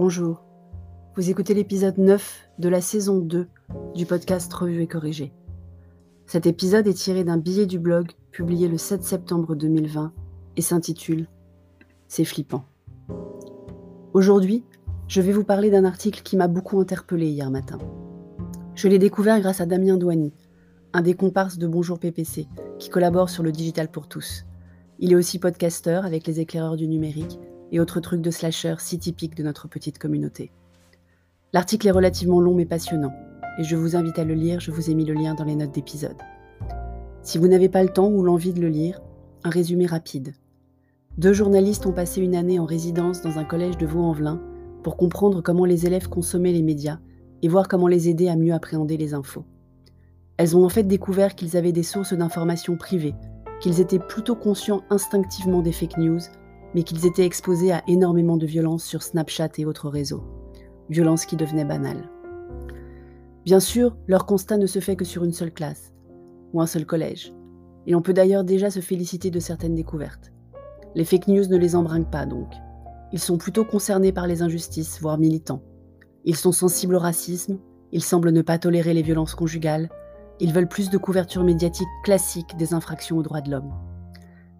[0.00, 0.44] Bonjour.
[1.16, 3.48] Vous écoutez l'épisode 9 de la saison 2
[3.96, 5.32] du podcast Revue et Corrigé.
[6.24, 10.12] Cet épisode est tiré d'un billet du blog publié le 7 septembre 2020
[10.56, 11.26] et s'intitule
[12.06, 12.64] C'est flippant.
[14.12, 14.62] Aujourd'hui,
[15.08, 17.78] je vais vous parler d'un article qui m'a beaucoup interpellé hier matin.
[18.76, 20.32] Je l'ai découvert grâce à Damien Douany,
[20.92, 22.46] un des comparses de Bonjour PPC,
[22.78, 24.44] qui collabore sur le digital pour tous.
[25.00, 27.40] Il est aussi podcasteur avec les éclaireurs du numérique
[27.72, 30.50] et autres trucs de slasher si typiques de notre petite communauté.
[31.52, 33.12] L'article est relativement long mais passionnant,
[33.58, 35.56] et je vous invite à le lire, je vous ai mis le lien dans les
[35.56, 36.16] notes d'épisode.
[37.22, 39.00] Si vous n'avez pas le temps ou l'envie de le lire,
[39.44, 40.34] un résumé rapide.
[41.18, 44.40] Deux journalistes ont passé une année en résidence dans un collège de Vaux-en-Velin
[44.82, 47.00] pour comprendre comment les élèves consommaient les médias
[47.42, 49.44] et voir comment les aider à mieux appréhender les infos.
[50.36, 53.14] Elles ont en fait découvert qu'ils avaient des sources d'informations privées,
[53.60, 56.20] qu'ils étaient plutôt conscients instinctivement des fake news
[56.74, 60.24] mais qu'ils étaient exposés à énormément de violences sur Snapchat et autres réseaux.
[60.90, 62.10] Violences qui devenaient banales.
[63.44, 65.94] Bien sûr, leur constat ne se fait que sur une seule classe,
[66.52, 67.32] ou un seul collège,
[67.86, 70.32] et on peut d'ailleurs déjà se féliciter de certaines découvertes.
[70.94, 72.52] Les fake news ne les embrinquent pas donc.
[73.12, 75.62] Ils sont plutôt concernés par les injustices, voire militants.
[76.24, 77.58] Ils sont sensibles au racisme,
[77.92, 79.88] ils semblent ne pas tolérer les violences conjugales,
[80.40, 83.72] ils veulent plus de couverture médiatique classique des infractions aux droits de l'homme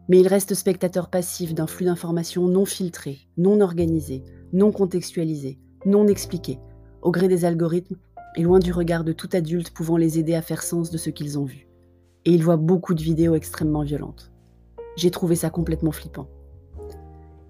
[0.09, 6.07] mais il reste spectateur passif d'un flux d'informations non filtré, non organisé, non contextualisé, non
[6.07, 6.59] expliqué,
[7.03, 7.97] au gré des algorithmes
[8.37, 11.11] et loin du regard de tout adulte pouvant les aider à faire sens de ce
[11.11, 11.69] qu'ils ont vu.
[12.25, 14.33] Et il voit beaucoup de vidéos extrêmement violentes.
[14.97, 16.29] J'ai trouvé ça complètement flippant.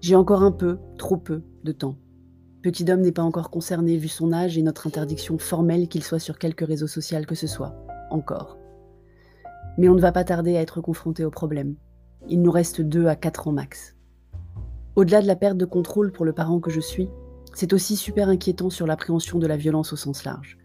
[0.01, 1.97] J'ai encore un peu, trop peu, de temps.
[2.61, 6.19] Petit homme n'est pas encore concerné vu son âge et notre interdiction formelle qu'il soit
[6.19, 7.75] sur quelque réseau social que ce soit.
[8.11, 8.57] Encore.
[9.77, 11.75] Mais on ne va pas tarder à être confronté au problème.
[12.27, 13.95] Il nous reste 2 à 4 ans max.
[14.95, 17.09] Au-delà de la perte de contrôle pour le parent que je suis,
[17.53, 20.57] c'est aussi super inquiétant sur l'appréhension de la violence au sens large.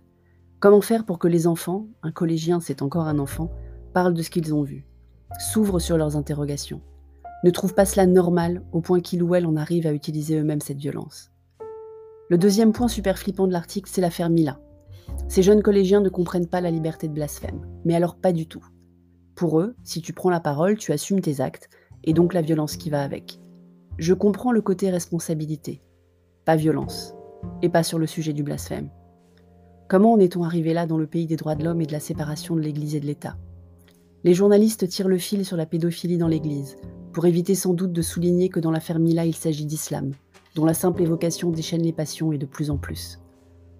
[0.60, 3.50] Comment faire pour que les enfants, un collégien c'est encore un enfant,
[3.92, 4.87] parlent de ce qu'ils ont vu,
[5.38, 6.81] s'ouvrent sur leurs interrogations,
[7.44, 10.60] ne trouvent pas cela normal au point qu'ils ou elles en arrivent à utiliser eux-mêmes
[10.60, 11.31] cette violence?
[12.31, 14.59] Le deuxième point super flippant de l'article, c'est l'affaire Mila.
[15.28, 18.65] Ces jeunes collégiens ne comprennent pas la liberté de blasphème, mais alors pas du tout.
[19.34, 21.69] Pour eux, si tu prends la parole, tu assumes tes actes,
[22.05, 23.41] et donc la violence qui va avec.
[23.99, 25.83] Je comprends le côté responsabilité,
[26.45, 27.15] pas violence,
[27.62, 28.91] et pas sur le sujet du blasphème.
[29.89, 32.00] Comment en est-on arrivé là dans le pays des droits de l'homme et de la
[32.00, 33.37] séparation de l'Église et de l'État?
[34.22, 36.77] Les journalistes tirent le fil sur la pédophilie dans l'Église,
[37.12, 40.12] pour éviter sans doute de souligner que dans l'affaire Mila, il s'agit d'islam,
[40.55, 43.21] dont la simple évocation déchaîne les passions et de plus en plus.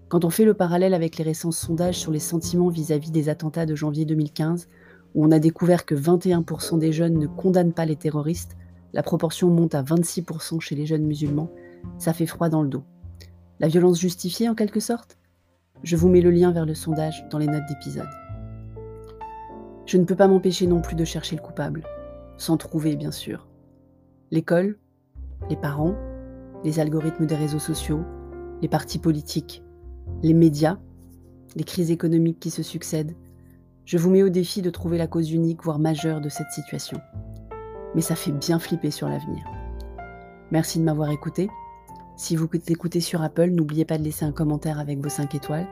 [0.09, 3.29] Quand on fait le parallèle avec les récents sondages sur les sentiments vis-à-vis -vis des
[3.29, 4.69] attentats de janvier 2015,
[5.15, 8.57] où on a découvert que 21% des jeunes ne condamnent pas les terroristes,
[8.93, 11.51] la proportion monte à 26% chez les jeunes musulmans,
[11.99, 12.85] ça fait froid dans le dos.
[13.61, 15.19] La violence justifiée en quelque sorte?
[15.83, 18.09] Je vous mets le lien vers le sondage dans les notes d'épisode.
[19.87, 21.85] Je ne peux pas m'empêcher non plus de chercher le coupable,
[22.37, 23.47] sans trouver bien sûr.
[24.31, 24.79] L'école,
[25.51, 25.95] les parents,
[26.65, 28.03] les algorithmes des réseaux sociaux,
[28.63, 29.63] les partis politiques,
[30.23, 30.79] les médias,
[31.55, 33.15] les crises économiques qui se succèdent,
[33.85, 37.01] je vous mets au défi de trouver la cause unique, voire majeure de cette situation.
[37.95, 39.45] Mais ça fait bien flipper sur l'avenir.
[40.51, 41.51] Merci de m'avoir écouté.
[42.17, 45.67] Si vous écoutez sur Apple, n'oubliez pas de laisser un commentaire avec vos 5 étoiles.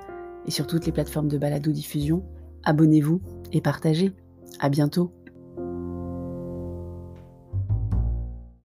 [0.47, 2.23] Et sur toutes les plateformes de balado-diffusion,
[2.65, 3.21] abonnez-vous
[3.53, 4.13] et partagez.
[4.59, 5.13] À bientôt.